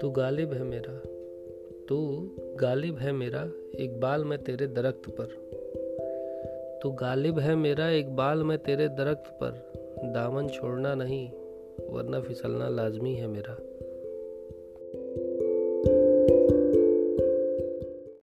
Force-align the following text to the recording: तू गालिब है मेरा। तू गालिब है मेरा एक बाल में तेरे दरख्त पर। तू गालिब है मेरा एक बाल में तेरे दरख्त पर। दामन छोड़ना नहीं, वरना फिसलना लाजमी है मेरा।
तू 0.00 0.10
गालिब 0.10 0.52
है 0.52 0.62
मेरा। 0.62 1.00
तू 1.88 2.30
गालिब 2.60 2.98
है 2.98 3.12
मेरा 3.12 3.50
एक 3.78 4.00
बाल 4.00 4.24
में 4.24 4.38
तेरे 4.38 4.66
दरख्त 4.66 5.10
पर। 5.20 5.26
तू 6.82 6.90
गालिब 6.90 7.38
है 7.38 7.54
मेरा 7.54 7.88
एक 7.88 8.16
बाल 8.16 8.44
में 8.44 8.58
तेरे 8.58 8.88
दरख्त 8.88 9.30
पर। 9.42 9.72
दामन 10.04 10.48
छोड़ना 10.48 10.94
नहीं, 10.94 11.30
वरना 11.90 12.20
फिसलना 12.20 12.68
लाजमी 12.68 13.14
है 13.14 13.26
मेरा। 13.26 13.56